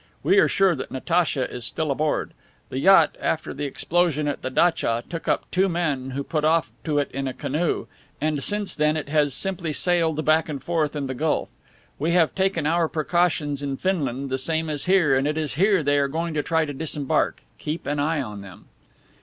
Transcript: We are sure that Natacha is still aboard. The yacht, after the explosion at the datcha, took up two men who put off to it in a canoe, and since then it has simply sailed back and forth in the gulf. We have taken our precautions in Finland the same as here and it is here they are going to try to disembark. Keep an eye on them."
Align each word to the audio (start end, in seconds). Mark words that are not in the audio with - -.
We 0.23 0.39
are 0.39 0.47
sure 0.47 0.73
that 0.73 0.89
Natacha 0.89 1.47
is 1.53 1.63
still 1.63 1.91
aboard. 1.91 2.33
The 2.69 2.79
yacht, 2.79 3.15
after 3.21 3.53
the 3.53 3.65
explosion 3.65 4.27
at 4.27 4.41
the 4.41 4.49
datcha, 4.49 5.03
took 5.09 5.27
up 5.27 5.45
two 5.51 5.69
men 5.69 6.09
who 6.09 6.23
put 6.23 6.43
off 6.43 6.71
to 6.85 6.97
it 6.97 7.11
in 7.11 7.27
a 7.27 7.35
canoe, 7.35 7.85
and 8.19 8.41
since 8.41 8.73
then 8.75 8.97
it 8.97 9.09
has 9.09 9.35
simply 9.35 9.73
sailed 9.73 10.25
back 10.25 10.49
and 10.49 10.63
forth 10.63 10.95
in 10.95 11.05
the 11.05 11.13
gulf. 11.13 11.49
We 11.99 12.13
have 12.13 12.33
taken 12.33 12.65
our 12.65 12.87
precautions 12.87 13.61
in 13.61 13.77
Finland 13.77 14.31
the 14.31 14.39
same 14.39 14.71
as 14.71 14.85
here 14.85 15.15
and 15.15 15.27
it 15.27 15.37
is 15.37 15.53
here 15.53 15.83
they 15.83 15.99
are 15.99 16.07
going 16.07 16.33
to 16.33 16.41
try 16.41 16.65
to 16.65 16.73
disembark. 16.73 17.43
Keep 17.59 17.85
an 17.85 17.99
eye 17.99 18.23
on 18.23 18.41
them." 18.41 18.69